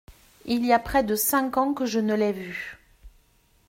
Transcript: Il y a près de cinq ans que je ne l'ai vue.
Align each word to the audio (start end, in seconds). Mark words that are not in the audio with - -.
Il 0.45 0.65
y 0.65 0.73
a 0.73 0.79
près 0.79 1.03
de 1.03 1.13
cinq 1.15 1.57
ans 1.57 1.75
que 1.75 1.85
je 1.85 1.99
ne 1.99 2.15
l'ai 2.15 2.33
vue. 2.33 2.79